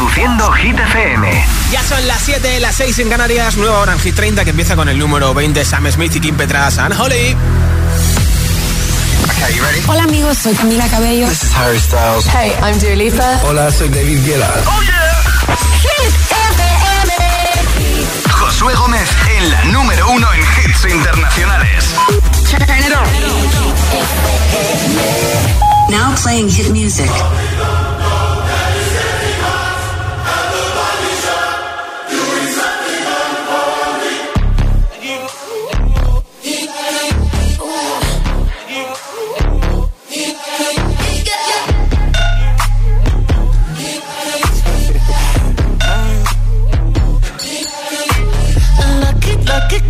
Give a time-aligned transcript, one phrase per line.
[0.00, 1.44] Reproduciendo Hit FM.
[1.70, 4.74] Ya son las 7, las 6 en Canarias, nueva hora en Hit 30 que empieza
[4.74, 7.36] con el número 20 Sam Smith y Kim Petras and Holly.
[9.28, 9.82] Okay, you ready?
[9.86, 11.28] Hola amigos, soy Camila Cabello.
[11.28, 12.26] This is Harry Styles.
[12.28, 13.40] Hey, I'm Dua Lipa.
[13.44, 14.50] Hola, soy David Guetta.
[14.64, 15.20] ¡Oh, yeah!
[15.82, 16.14] Hit
[16.56, 17.12] FM.
[18.30, 21.84] Josué Gómez en la número uno en hits internacionales.
[22.50, 23.06] Turn it on.
[25.90, 27.10] Now playing hit music.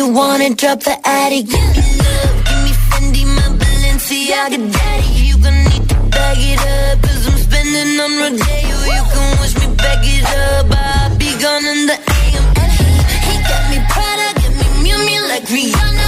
[0.00, 5.36] You wanna drop the attic, give me love, give me Fendi, my Balenciaga, daddy, you
[5.44, 9.66] gonna need to bag it up, cause I'm spending on Rodeo, you can wish me
[9.76, 12.88] back it up, I'll be gone in the AM, and he,
[13.28, 15.99] he got me Prada, got me Miu Miu like Rihanna,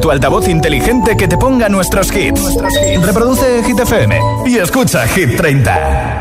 [0.00, 2.56] a tu altavoz inteligente que te ponga nuestros hits.
[3.02, 6.19] Reproduce Hit FM y escucha Hit 30.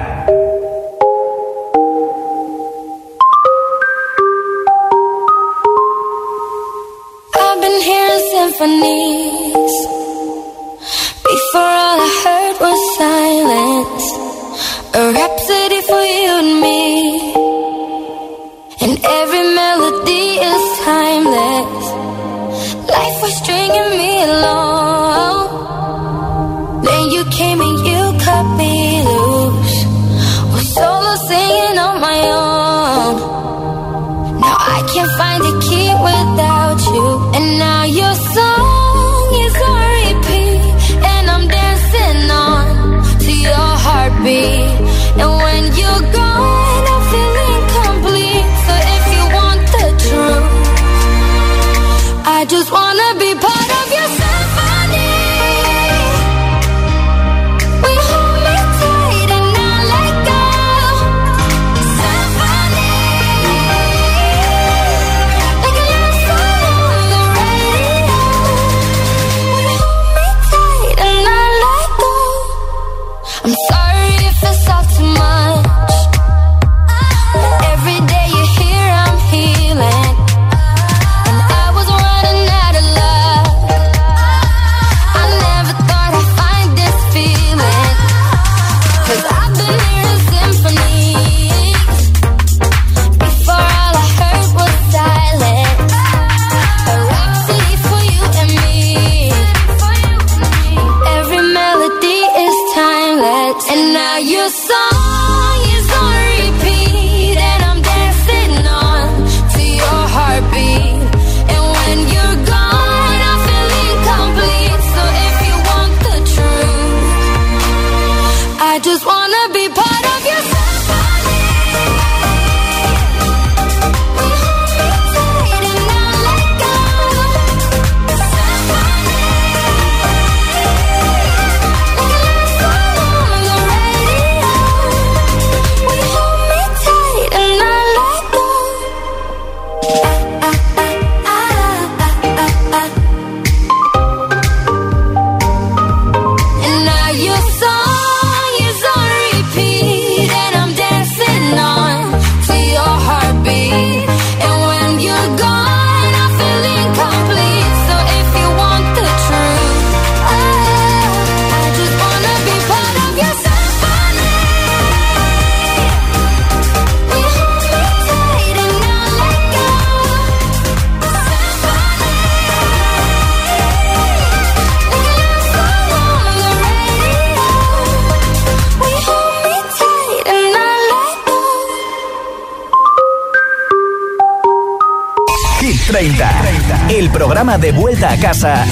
[187.39, 188.65] De vuelta a casa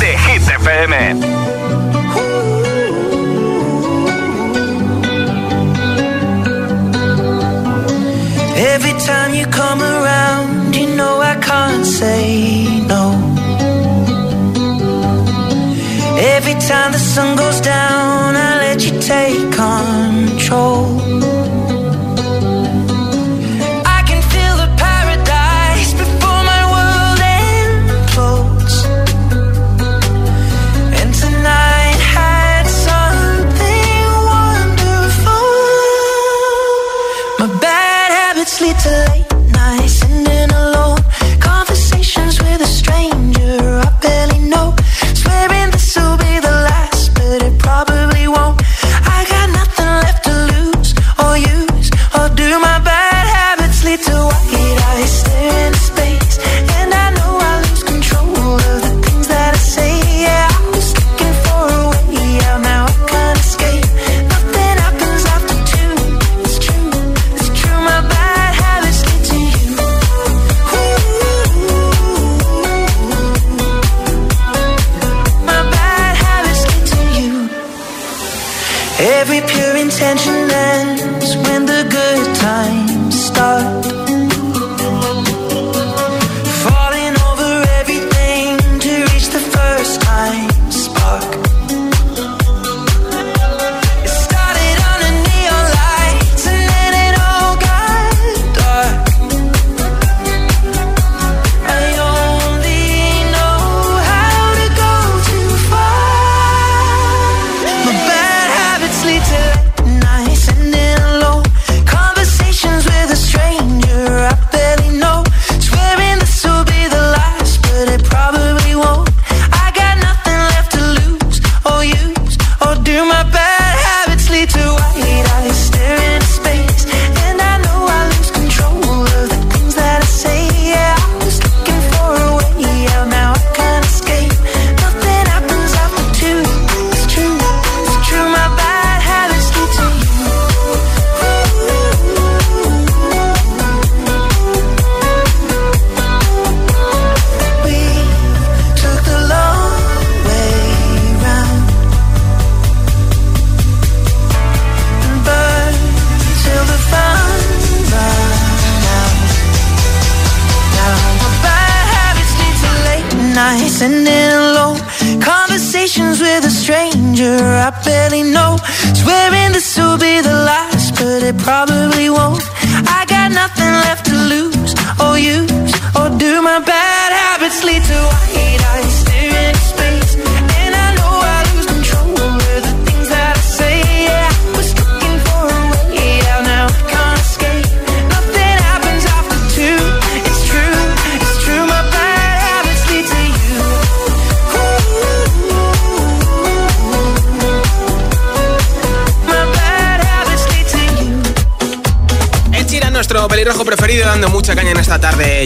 [0.00, 0.42] de Hit.
[8.56, 13.12] Every time you come around, you know I can't say no.
[16.16, 21.13] Every time the sun goes down, I let you take control.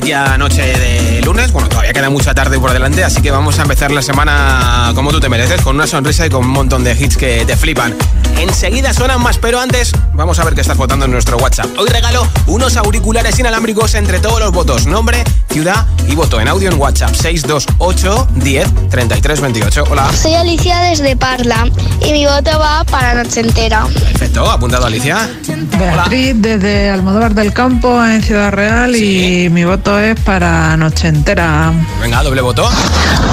[0.01, 1.53] Ya noche de lunes.
[1.53, 5.11] Bueno, todavía queda mucha tarde por delante, así que vamos a empezar la semana como
[5.11, 7.97] tú te mereces, con una sonrisa y con un montón de hits que te flipan.
[8.39, 11.67] Enseguida suenan más, pero antes vamos a ver qué estás votando en nuestro WhatsApp.
[11.77, 14.87] Hoy regalo unos auriculares inalámbricos entre todos los votos.
[14.87, 19.85] Nombre, ciudad y voto en audio en WhatsApp 628 10 33 28.
[19.91, 20.13] Hola.
[20.13, 21.69] Soy Alicia desde Parla
[22.07, 23.87] y mi voto va para Noche Entera.
[23.87, 25.29] Perfecto, apuntado Alicia.
[25.77, 31.73] Beatriz desde Almodóvar del Campo en Ciudad Real y mi voto es para Noche Entera.
[32.01, 32.69] Venga, doble voto.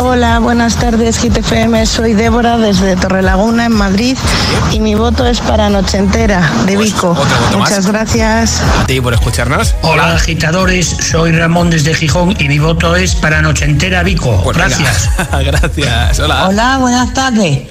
[0.01, 1.85] Hola, buenas tardes GTFM.
[1.85, 4.17] Soy Débora desde Torrelaguna en Madrid
[4.71, 7.13] y mi voto es para Noche Entera de Pues, Vico.
[7.13, 7.55] más.
[7.57, 8.61] Muchas gracias.
[8.81, 9.75] A ti por escucharnos.
[9.81, 14.41] Hola agitadores, soy Ramón desde Gijón y mi voto es para Noche Entera Vico.
[14.43, 14.57] Pues.
[14.57, 15.09] Gracias.
[15.45, 16.19] Gracias.
[16.19, 16.47] Hola.
[16.47, 17.61] Hola, buenas tardes.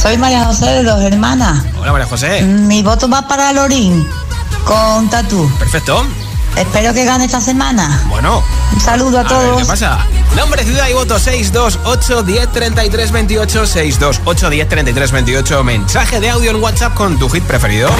[0.00, 1.62] Soy María José de Dos Hermanas.
[1.80, 2.42] Hola, María José.
[2.42, 4.06] Mi voto va para Lorín
[4.64, 5.50] con Tatu.
[5.58, 6.04] Perfecto.
[6.56, 8.02] Espero que gane esta semana.
[8.08, 8.42] Bueno.
[8.72, 9.62] Un saludo a A ver, todos.
[9.62, 10.06] ¿Qué pasa?
[10.36, 16.50] Nombre, ciudad y voto 628 10 33 28 628 10 33 28 Mensaje de audio
[16.50, 17.90] en WhatsApp con tu hit preferido.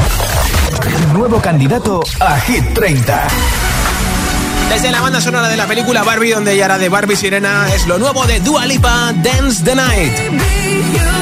[1.12, 3.28] Nuevo candidato a Hit 30.
[4.69, 7.88] Desde la banda sonora de la película Barbie, donde ella era de Barbie Sirena, es
[7.88, 11.19] lo nuevo de Dua Lipa, Dance the Night.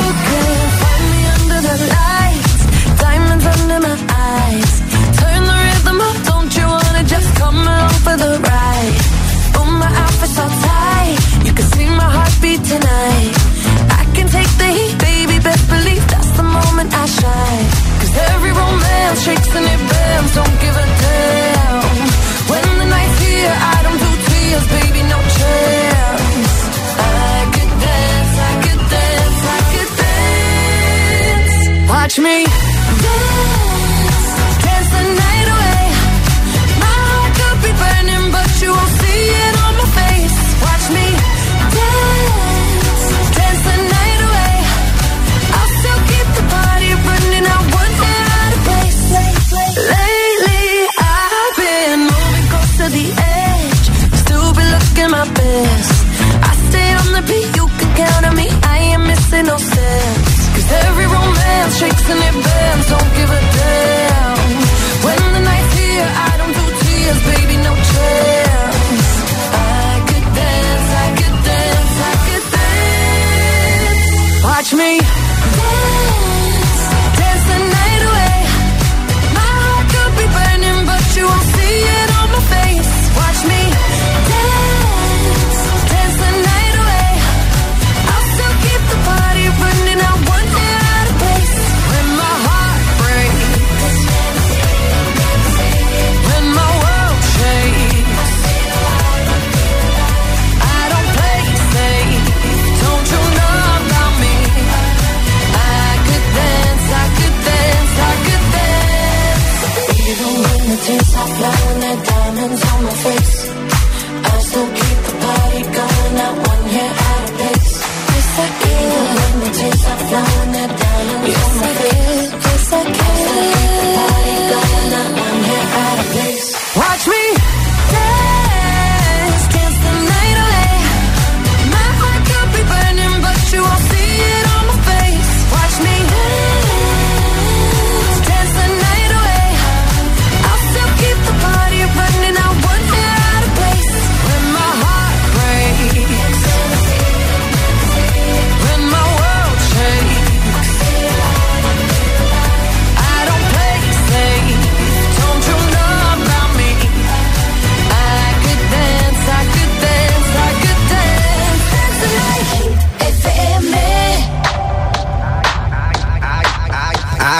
[118.38, 119.18] forgive.
[119.34, 120.67] Images are flowing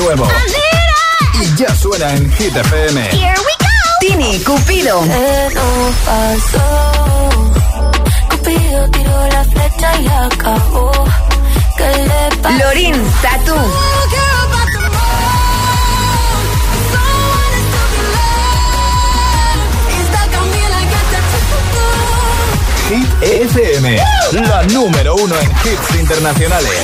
[0.00, 0.26] Nuevo.
[1.40, 3.00] Y ya suena en Hit FM.
[3.10, 3.70] Here we go.
[4.00, 5.00] Tini Cupido.
[8.30, 10.90] Cupido tiró la flecha y acabó.
[11.76, 12.58] ¿Qué le pasó?
[12.58, 13.54] Lorin Tatu.
[22.88, 23.96] Hit FM.
[24.32, 26.80] La número uno en hits internacionales.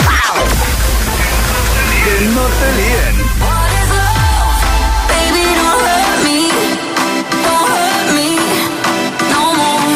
[2.06, 3.14] Que no te líen.
[5.10, 6.38] Baby, don't hurt me.
[7.46, 8.28] Don't hurt me
[9.32, 9.90] no more.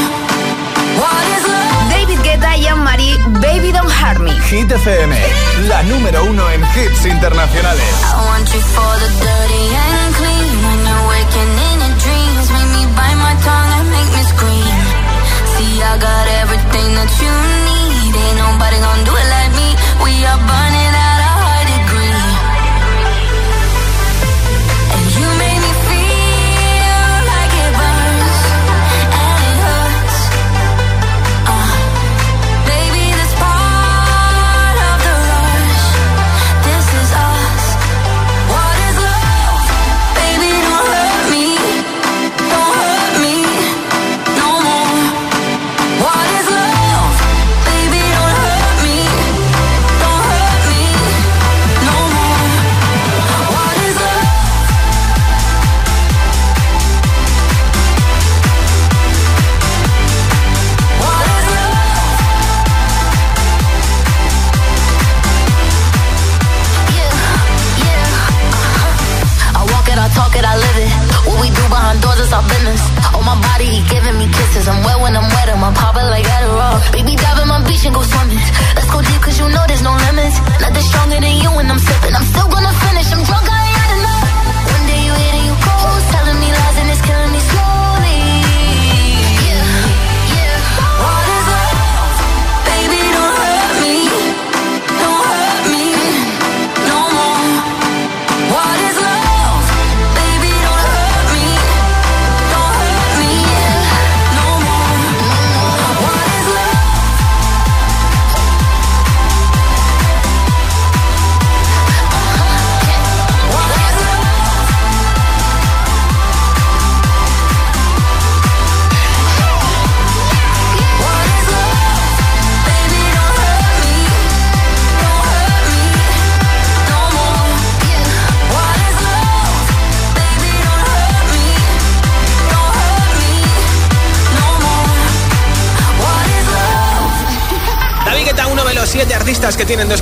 [0.98, 1.86] What is love?
[1.94, 4.32] David Guetta y Anne-Marie, Baby Don't Hurt Me.
[4.50, 5.14] Hit FM.
[5.68, 7.94] La número uno en hits internacionales.
[8.02, 10.54] I want you for the dirty and clean.
[10.66, 14.78] When you're waking in your dreams, make me bite my tongue and make me scream.
[15.54, 17.32] See, I got everything that you
[17.70, 18.12] need.
[18.18, 19.68] Ain't nobody gonna do it like me.
[20.02, 20.69] We are burning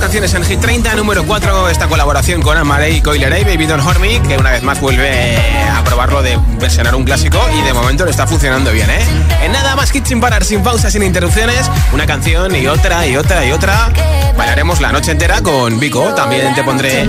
[0.09, 0.95] canciones en Hit 30.
[0.95, 4.63] Número 4, esta colaboración con Amarey y Coilerey, Baby Don't Hurt Me, que una vez
[4.63, 5.37] más vuelve
[5.71, 9.05] a probarlo de versionar un clásico y de momento le está funcionando bien, ¿eh?
[9.43, 13.19] En nada más hits sin parar, sin pausas, sin interrupciones, una canción y otra y
[13.19, 13.93] otra y otra.
[14.35, 16.15] Bailaremos la noche entera con Vico.
[16.15, 17.07] También te pondré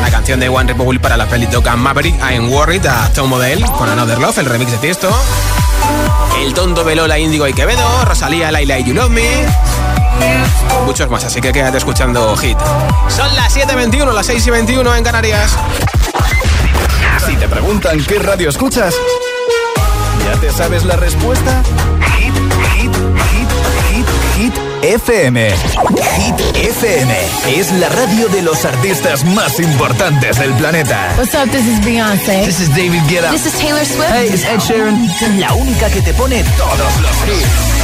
[0.00, 3.62] la canción de One Republic para la peli Toca Maverick, I'm Worried, a Tom Model
[3.72, 5.10] con Another Love, el remix de Tiesto.
[6.40, 9.97] El tonto Velola Índigo y Quevedo, Rosalía, Laila y You Love Me.
[10.84, 12.58] Muchos más, así que quédate escuchando Hit.
[13.08, 15.56] Son las 7.21, las 6 y 21 en Canarias.
[17.26, 18.94] Si te preguntan qué radio escuchas,
[20.24, 21.62] ¿ya te sabes la respuesta?
[22.16, 22.34] Hit,
[22.74, 22.94] hit,
[23.30, 23.48] hit,
[23.90, 25.50] hit, hit FM.
[26.16, 27.14] Hit FM
[27.48, 31.12] es la radio de los artistas más importantes del planeta.
[31.18, 31.50] What's up?
[31.50, 32.44] This is Beyonce.
[32.44, 33.30] This is David Guetta.
[33.30, 34.10] This is Taylor Swift.
[34.10, 35.38] Hey, it's Ed Sheeran.
[35.38, 37.78] La única que te pone todos los hits.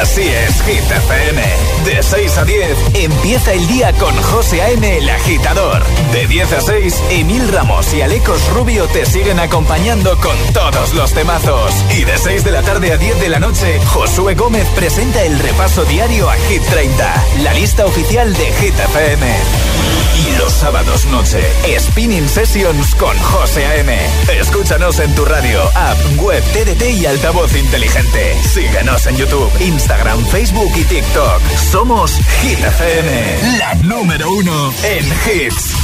[0.00, 1.42] Así es, Hit FM.
[1.84, 4.98] De 6 a 10, empieza el día con José A.M.
[4.98, 5.82] el agitador.
[6.12, 11.12] De 10 a 6, Emil Ramos y Alecos Rubio te siguen acompañando con todos los
[11.12, 11.72] temazos.
[11.98, 15.38] Y de 6 de la tarde a 10 de la noche, Josué Gómez presenta el
[15.38, 20.07] repaso diario a Hit 30, la lista oficial de Hit FM.
[20.18, 21.40] Y los sábados noche,
[21.78, 23.96] Spinning Sessions con José A.M.
[24.40, 28.34] Escúchanos en tu radio, app, web, TDT y altavoz inteligente.
[28.42, 31.40] Síguenos en YouTube, Instagram, Facebook y TikTok.
[31.70, 35.74] Somos Hit FM, la número uno en hits.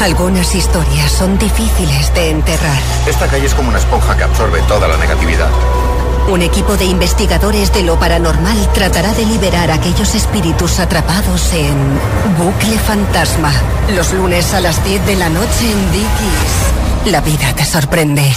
[0.00, 2.82] Algunas historias son difíciles de enterrar.
[3.06, 5.50] Esta calle es como una esponja que absorbe toda la negatividad.
[6.28, 11.74] Un equipo de investigadores de lo paranormal tratará de liberar a aquellos espíritus atrapados en
[12.36, 13.50] Bucle Fantasma.
[13.94, 17.12] Los lunes a las 10 de la noche en Dickies.
[17.12, 18.30] La vida te sorprende.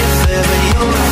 [0.00, 1.07] If ever you're.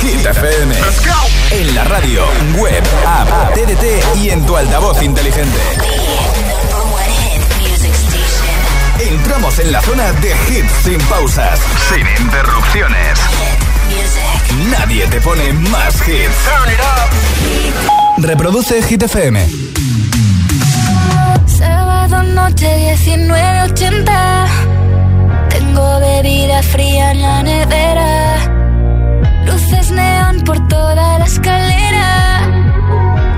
[0.00, 0.74] Hit FM.
[1.50, 2.24] En la radio,
[2.56, 5.58] web, app, TDT y en tu altavoz inteligente.
[8.98, 13.18] Entramos en la zona de hits sin pausas, Sin interrupciones.
[14.70, 16.34] Nadie te pone más hits.
[18.18, 19.46] Reproduce Hit FM.
[21.46, 24.46] Sábado noche 1980.
[25.50, 28.33] Tengo bebida fría en la nevera.
[29.46, 32.06] Luces neón por toda la escalera.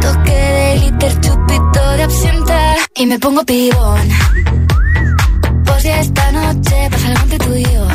[0.00, 2.74] Toque de glitter, chupito de absenta.
[2.94, 4.08] Y me pongo pibón.
[5.64, 7.86] Pues ya esta noche pasa algo entre tú y yo.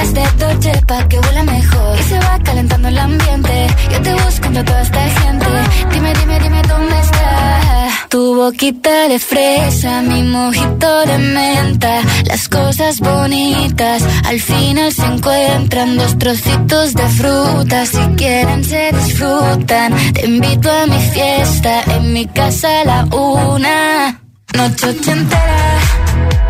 [0.00, 1.98] Gotas de Dolce pa' que huela mejor.
[1.98, 3.66] Y se va calentando el ambiente.
[3.92, 5.46] Yo te busco entre toda esta gente
[5.92, 12.00] Dime, dime, dime dónde está Tu boquita de fresa Mi mojito de menta.
[12.24, 15.96] Las cosas bonitas Al final se encuentran.
[15.96, 19.94] Dos trocitos de fruta Si quieren se disfrutan.
[20.14, 24.20] Te invito a mi fiesta En mi casa a la una.
[24.54, 25.78] Noche ochentera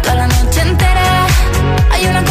[0.03, 1.27] Toda la noche entera.
[1.93, 2.23] Hay una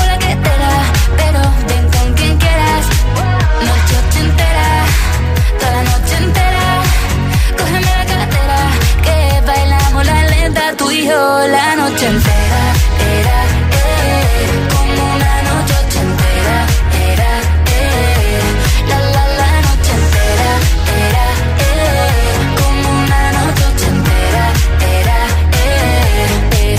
[11.13, 12.73] la noche entera
[13.19, 13.39] Era,
[13.71, 16.57] eh Como una noche ochentera
[17.11, 17.31] Era,
[17.77, 18.41] eh
[18.87, 20.51] La, la, la noche entera
[21.07, 21.25] Era,
[21.65, 22.11] eh
[22.61, 24.45] Como una noche ochentera
[24.99, 25.19] Era,
[25.63, 26.77] eh eh,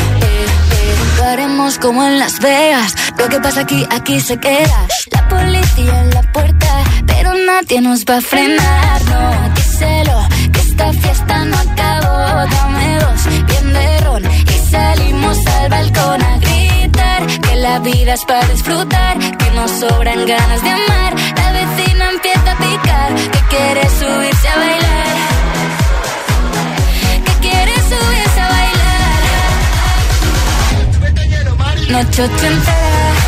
[1.19, 2.95] eh, haremos como en Las Vegas.
[3.19, 4.87] Lo que pasa aquí, aquí se queda.
[5.11, 6.69] La policía en la puerta,
[7.07, 9.03] pero nadie nos va a frenar.
[9.11, 11.30] No, díselo, que esta fiesta
[17.93, 21.13] Es para disfrutar, que nos sobran ganas de amar.
[21.37, 25.17] La vecina empieza a picar, que quiere subirse a bailar.
[27.25, 29.21] Que quiere subirse a bailar.
[31.91, 33.20] Noche ochentera,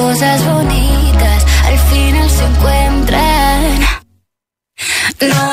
[0.00, 3.80] cosas bonitas al final se encuentran.
[5.20, 5.49] Noche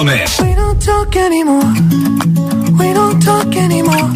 [0.00, 1.72] We don't talk anymore.
[2.78, 4.08] We don't talk anymore.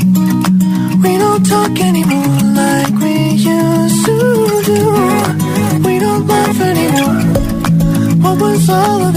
[1.02, 4.80] We don't talk anymore like we used to do.
[5.86, 7.20] We don't laugh anymore.
[8.22, 9.13] What was all of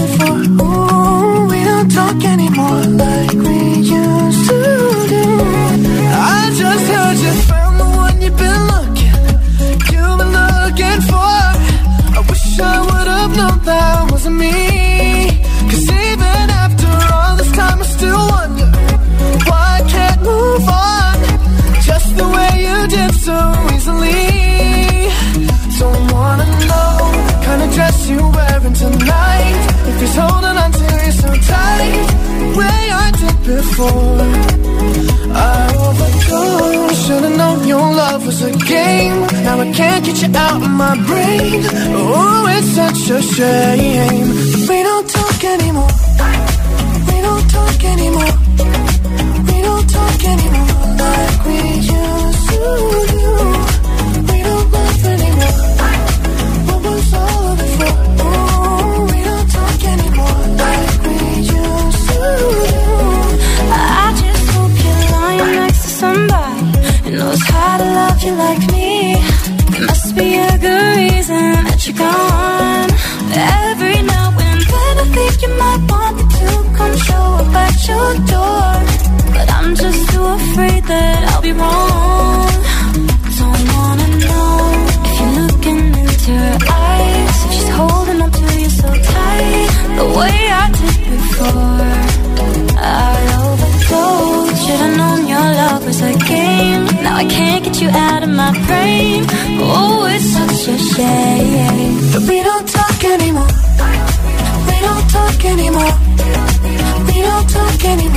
[33.78, 34.18] before.
[35.34, 37.06] I overdosed.
[37.06, 39.20] Should've known your love was a game.
[39.44, 41.62] Now I can't get you out of my brain.
[41.94, 44.28] Oh, it's such a shame.
[44.68, 45.92] We don't talk anymore.
[47.08, 48.47] We don't talk anymore.
[97.28, 99.24] Can't get you out of my brain.
[99.60, 101.96] Oh, it's such a shame.
[102.12, 103.52] But we don't talk anymore.
[104.68, 105.94] We don't talk anymore.
[107.08, 108.07] We don't talk anymore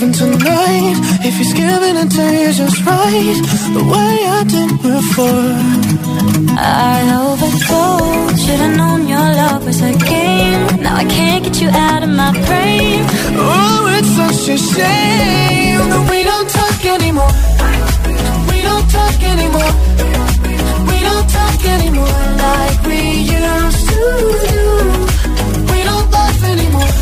[0.00, 0.96] you're tonight.
[1.24, 3.38] If he's giving it to you just right,
[3.74, 5.54] the way I did before.
[6.58, 8.44] I overdosed.
[8.44, 10.82] Should've known your love was a game.
[10.82, 13.00] Now I can't get you out of my brain.
[13.36, 17.32] Oh, it's such a shame that we don't talk anymore.
[18.50, 19.72] We don't talk anymore.
[20.90, 23.00] We don't talk anymore like we
[23.38, 24.02] used to
[24.46, 24.64] do.
[25.72, 26.92] We don't laugh anymore.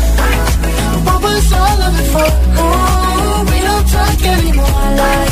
[1.05, 2.76] What was all of it for?
[4.29, 5.26] Oh, we don't talk anymore like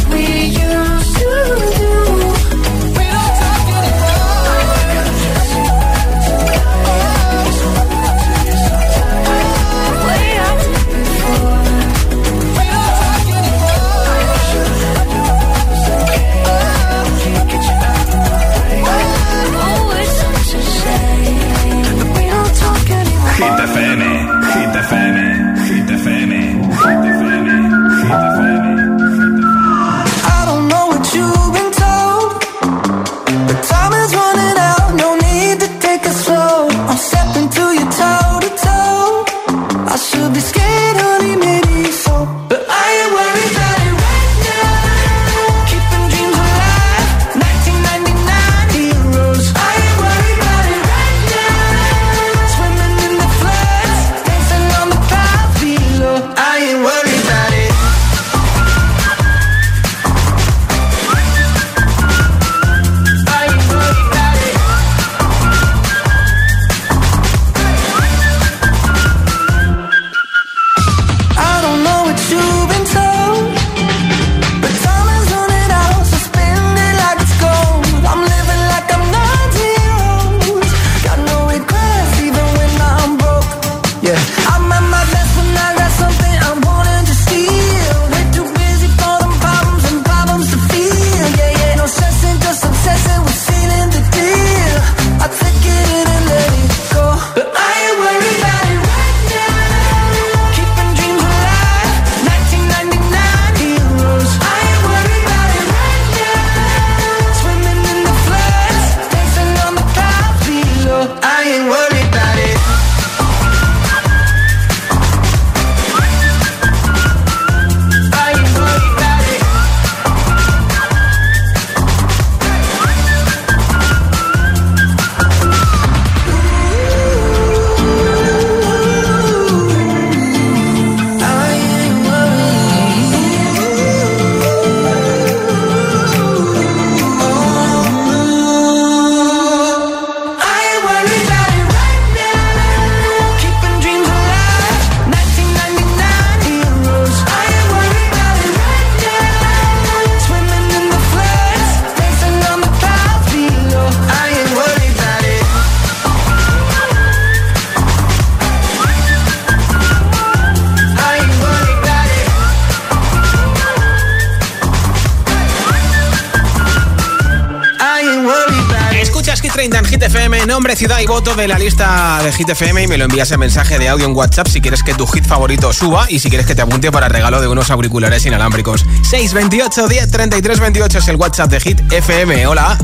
[169.55, 172.87] 30 en Hit FM, nombre, ciudad y voto de la lista de Hit FM y
[172.87, 175.71] me lo envías en mensaje de audio en WhatsApp si quieres que tu hit favorito
[175.71, 178.83] suba y si quieres que te apunte para regalo de unos auriculares inalámbricos.
[179.03, 182.47] 628 10 33 28 es el WhatsApp de Hit FM.
[182.47, 182.77] Hola.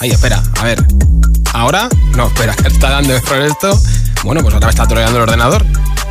[0.00, 0.84] Ay, espera, a ver.
[1.52, 1.88] ¿Ahora?
[2.16, 3.80] No, espera, que está dando error esto.
[4.24, 5.64] Bueno, pues otra vez está troleando el ordenador.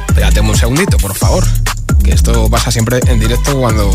[0.08, 1.44] Espérate un segundito, por favor.
[2.02, 3.90] Que esto pasa siempre en directo cuando...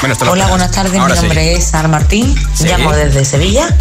[0.00, 0.96] Bueno, Hola, buenas tardes.
[0.96, 1.26] Ahora Mi sí.
[1.26, 2.36] nombre es Sara Martín.
[2.54, 2.68] Sí.
[2.68, 3.74] Llamo desde Sevilla.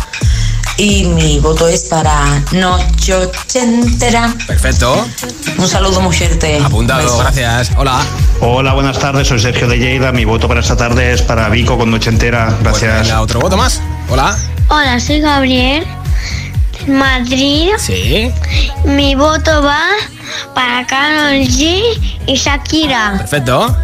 [0.78, 4.34] Y mi voto es para Noche Ochentera.
[4.46, 5.06] Perfecto.
[5.58, 6.60] Un saludo muy fuerte.
[6.62, 7.72] Apuntado, gracias.
[7.78, 8.02] Hola.
[8.42, 10.12] Hola, buenas tardes, soy Sergio de Lleida.
[10.12, 12.54] Mi voto para esta tarde es para Vico con Noche Entera.
[12.62, 13.04] Gracias.
[13.04, 13.82] Venga, otro voto más.
[14.10, 14.38] Hola.
[14.68, 15.88] Hola, soy Gabriel.
[16.88, 17.70] Madrid.
[17.80, 18.30] Sí.
[18.84, 19.82] Mi voto va
[20.54, 21.82] para Karol G
[22.28, 23.16] y Shakira.
[23.20, 23.76] Perfecto.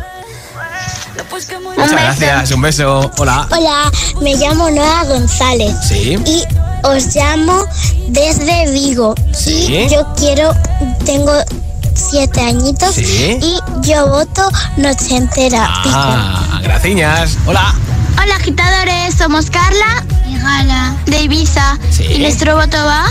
[1.77, 2.51] Muchas gracias.
[2.51, 3.11] Un beso.
[3.17, 3.47] Hola.
[3.49, 3.91] Hola,
[4.21, 5.73] me llamo Noa González.
[5.87, 6.17] Sí.
[6.25, 6.43] Y
[6.83, 7.65] os llamo
[8.09, 9.15] desde Vigo.
[9.33, 9.67] Sí.
[9.67, 10.53] Y yo quiero,
[11.05, 11.31] tengo
[11.93, 12.95] siete añitos.
[12.95, 13.37] Sí.
[13.41, 15.67] Y yo voto noche entera.
[15.69, 17.37] Ah, gracias.
[17.45, 17.73] Hola.
[18.21, 19.15] Hola, agitadores.
[19.17, 21.77] Somos Carla y Gala de Ibiza.
[21.91, 22.03] Sí.
[22.05, 23.05] Y nuestro voto va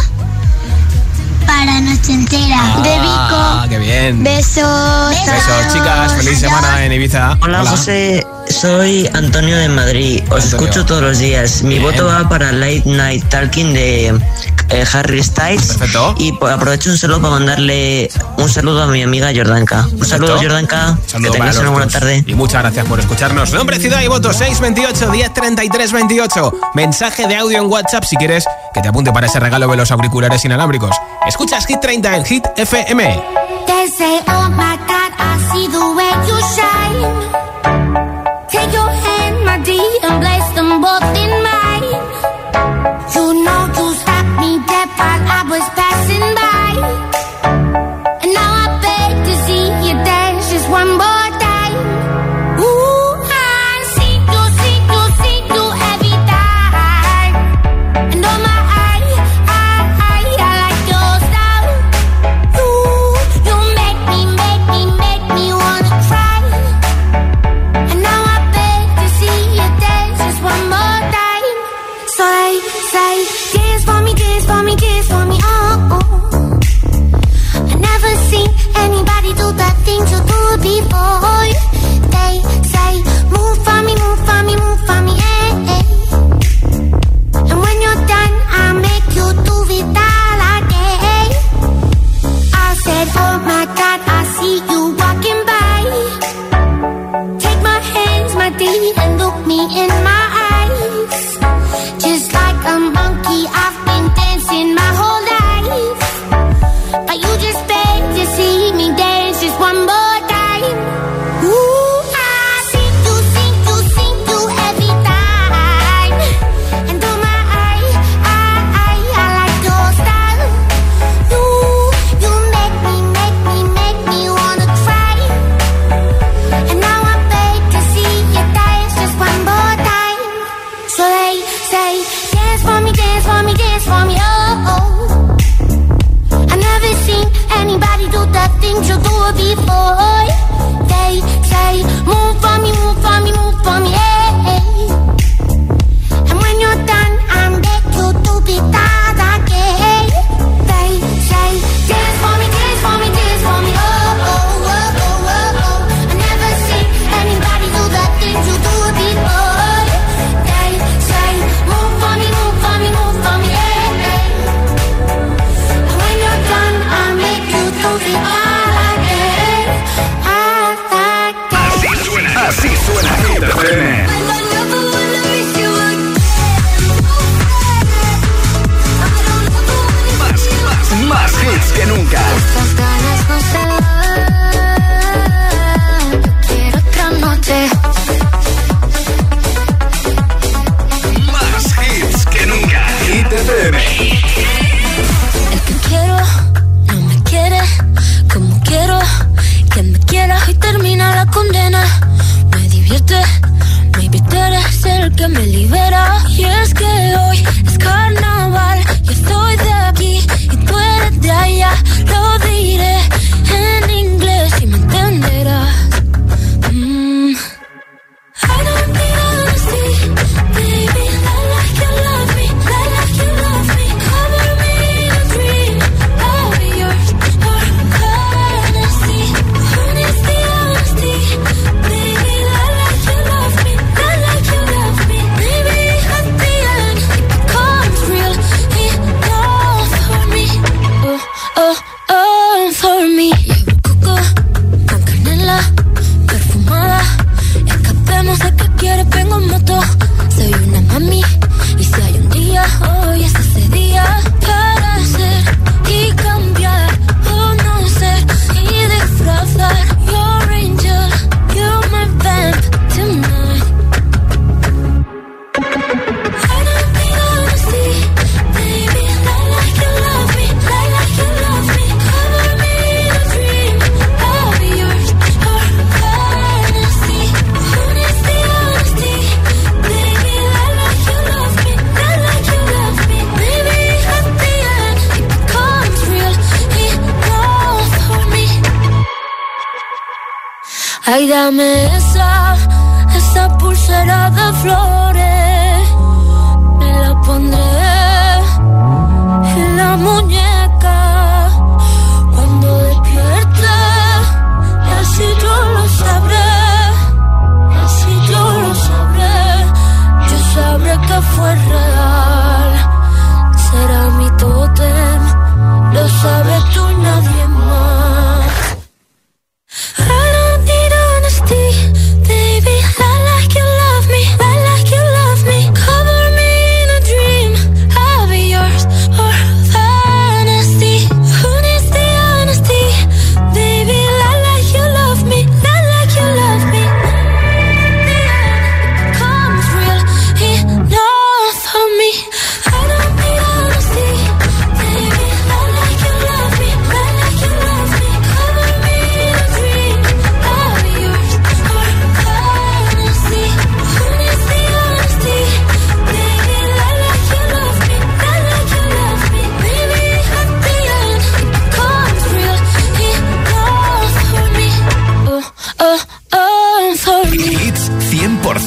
[1.46, 2.76] para noche entera.
[2.82, 3.70] de Ah, Vico.
[3.70, 4.22] qué bien.
[4.22, 5.10] Besos.
[5.10, 6.12] Besos, chicas.
[6.14, 7.38] Feliz semana en Ibiza.
[7.42, 8.26] Hola, José,
[8.60, 10.22] soy Antonio de Madrid.
[10.30, 11.62] Os escucho todos los días.
[11.62, 11.82] Mi Bien.
[11.82, 14.08] voto va para Late Night Talking de
[14.68, 15.66] eh, Harry Styles.
[15.78, 16.14] Perfecto.
[16.18, 19.86] Y pues, aprovecho un saludo para mandarle un saludo a mi amiga Jordanka.
[19.90, 20.42] Un saludo, Perfecto.
[20.42, 20.98] Jordanka.
[21.06, 21.92] Saludo que para tengáis los una buena dos.
[21.94, 22.24] tarde.
[22.26, 23.52] Y muchas gracias por escucharnos.
[23.52, 26.52] Nombre, ciudad y voto 628 10 33 28.
[26.74, 28.44] Mensaje de audio en WhatsApp si quieres
[28.74, 30.94] que te apunte para ese regalo de los auriculares inalámbricos.
[31.26, 33.22] Escuchas Hit 30 en Hit FM.
[33.66, 37.39] They say, oh my God, I see the way you shine.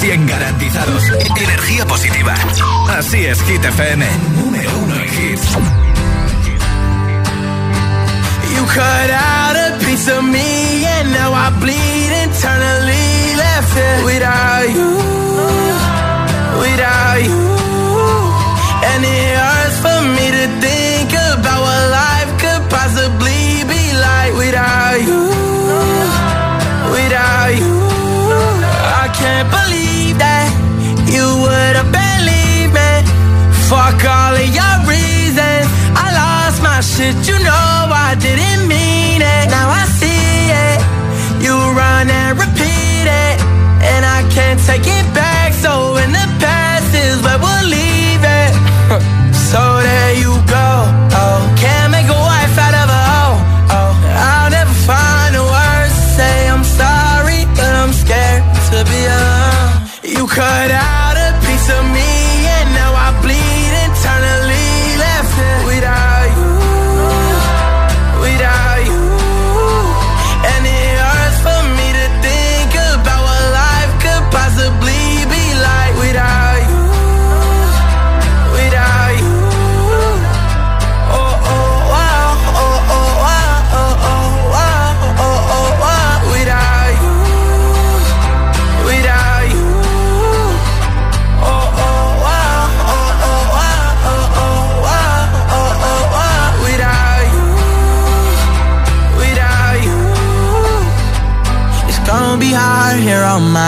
[0.03, 1.03] 100% garantizados.
[1.37, 2.33] Energía positiva.
[2.89, 4.05] Así es, Hit FM.
[4.35, 5.47] Número uno en hits.
[8.53, 14.69] You cut out a piece of me and now I bleed internally left it without
[14.75, 14.99] you,
[16.59, 17.43] without you.
[18.91, 24.99] And it hurts for me to think about what life could possibly be like without
[25.01, 25.29] you,
[26.91, 27.83] without you.
[29.01, 29.82] I can't believe
[33.83, 35.67] Fuck all of your reasons.
[35.91, 39.45] I lost my shit, you know I didn't mean it.
[39.51, 40.79] Now I see it.
[41.43, 43.35] You run and repeat it.
[43.83, 45.51] And I can't take it back.
[45.51, 48.51] So in the past is where we'll leave it.
[49.51, 50.52] so there you go.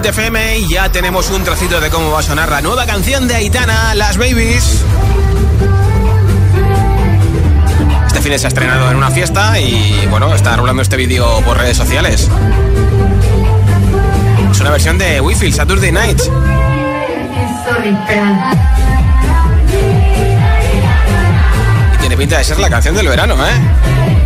[0.00, 0.14] Hit
[0.58, 3.96] y ya tenemos un trocito de cómo va a sonar la nueva canción de Aitana,
[3.96, 4.84] Las Babies.
[8.06, 11.58] Este fin se ha estrenado en una fiesta y bueno, está rolando este vídeo por
[11.58, 12.28] redes sociales.
[14.52, 16.30] Es una versión de Wi-Fi, Saturday Nights.
[21.94, 24.17] Y tiene pinta de ser la canción del verano, ¿eh?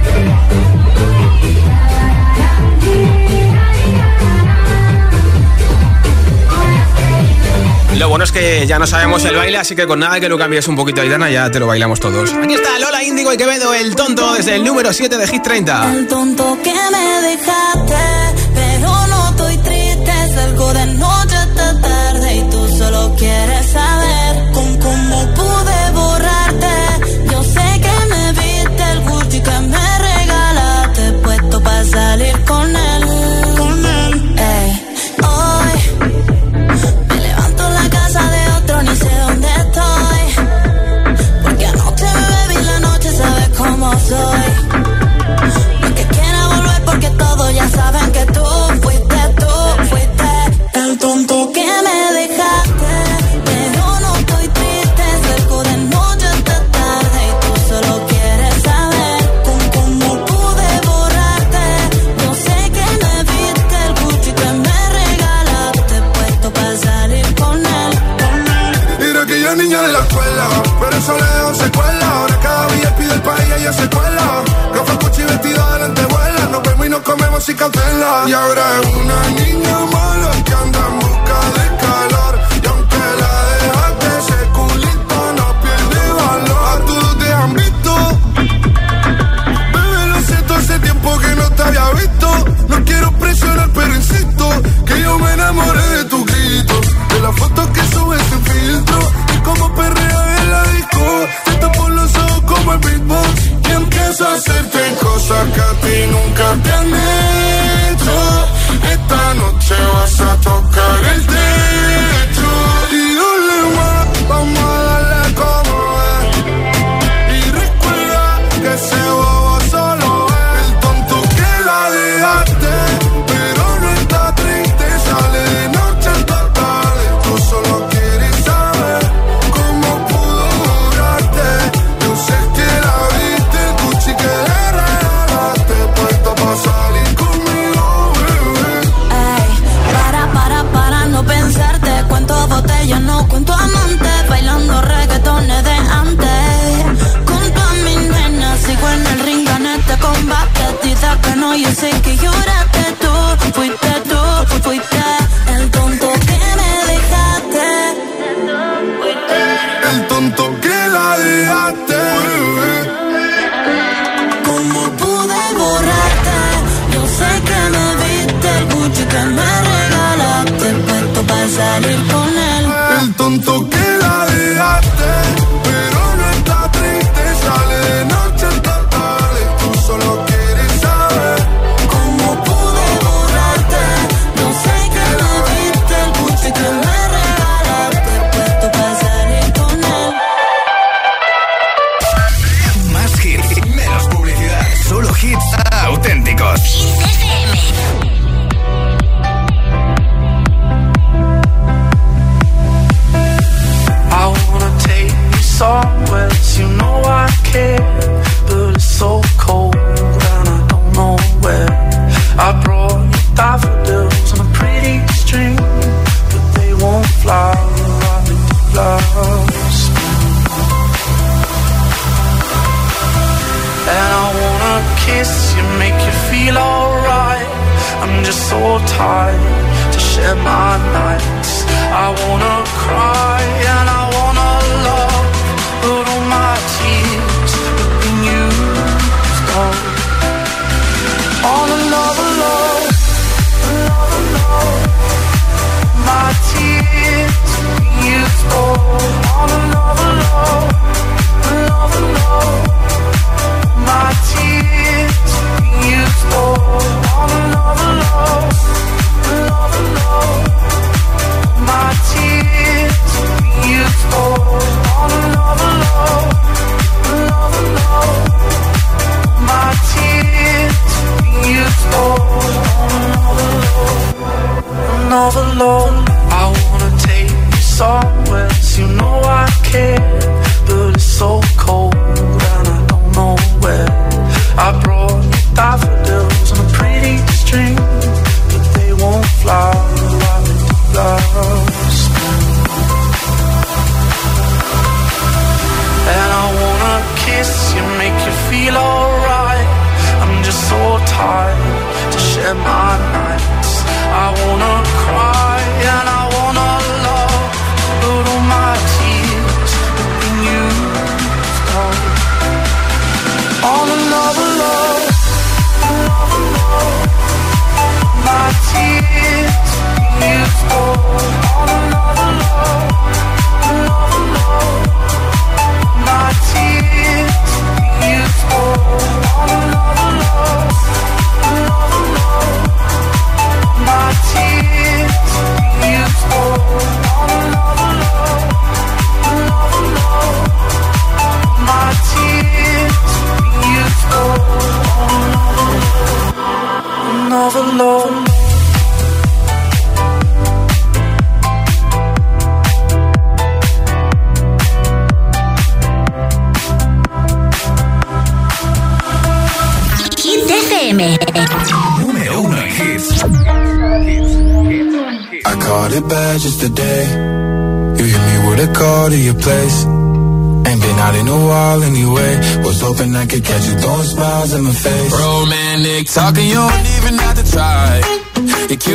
[8.02, 10.36] Lo bueno es que ya no sabemos el baile, así que con nada que lo
[10.36, 12.32] cambies un poquito, Aitana, ya te lo bailamos todos.
[12.32, 15.94] Aquí está Lola Índigo y Quevedo, el tonto, desde el número 7 de Hit 30.
[15.94, 17.01] El tonto que me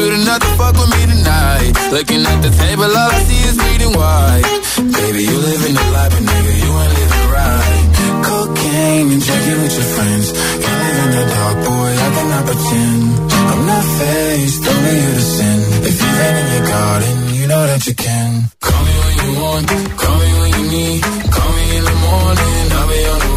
[0.08, 1.74] Cute enough to fuck with me tonight.
[1.92, 4.48] Looking at the table, all I see is bleeding white.
[4.96, 7.86] Baby, you living the life, but nigga, you ain't living right.
[8.24, 10.28] Cocaine and drinking with your friends.
[10.64, 13.04] Can't live in the dark, boy, I cannot pretend.
[13.52, 15.60] I'm not faced, only you to sin.
[15.92, 18.32] If you've been in your garden, you know that you can.
[18.64, 19.66] Call me when you want,
[20.00, 21.02] call me when you need.
[21.36, 23.37] Call me in the morning, I'll be on the.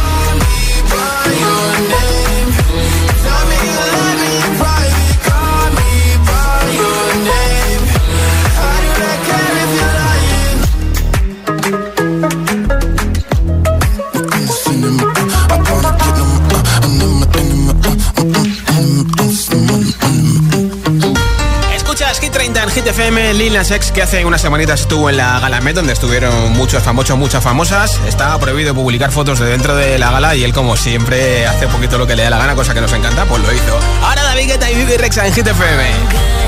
[22.73, 25.39] Hit 30 en Hit FM, Lil Nas X, que hace unas semanitas estuvo en la
[25.39, 27.99] Gala Met, donde estuvieron muchos famosos, muchas famosas.
[28.07, 31.71] Está prohibido publicar fotos de dentro de la gala y él, como siempre, hace un
[31.71, 33.79] poquito lo que le da la gana, cosa que nos encanta, pues lo hizo.
[34.01, 36.40] Ahora David Guetta y Vivi Rexa en Hit FM.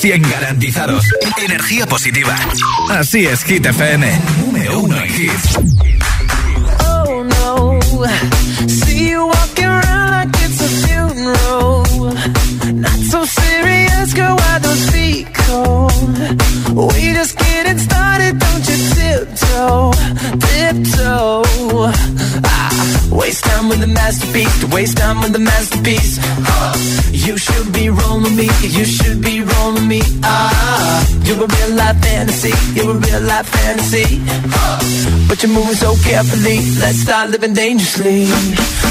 [0.00, 1.04] 100 garantizados.
[1.44, 2.34] Energía positiva.
[2.88, 4.10] Así es, Hit FM.
[4.46, 5.58] Número uno en hits.
[6.86, 7.78] Oh no,
[8.66, 12.14] see you walking around like it's a funeral.
[12.72, 15.92] Not so serious, girl, why those feet cold?
[16.94, 19.92] We just getting started, don't you tiptoe,
[20.40, 21.92] tiptoe.
[22.44, 26.18] Ah, waste time with the masterpiece, waste time with the masterpiece.
[26.22, 26.74] Uh,
[27.12, 29.39] you should be rolling me, you should be
[29.90, 30.00] me.
[30.22, 34.22] Ah, you're a real life fantasy, you're a real life fantasy.
[35.28, 38.89] But you're moving so carefully, let's start living dangerously.